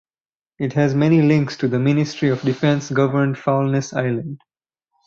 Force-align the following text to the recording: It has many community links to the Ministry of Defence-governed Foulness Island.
It 0.57 0.73
has 0.73 0.95
many 0.95 1.17
community 1.17 1.27
links 1.41 1.57
to 1.57 1.67
the 1.67 1.77
Ministry 1.77 2.29
of 2.29 2.41
Defence-governed 2.41 3.37
Foulness 3.37 3.93
Island. 3.93 4.41